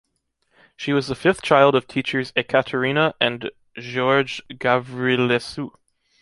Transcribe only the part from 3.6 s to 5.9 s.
Gheorghe Gavrilescu.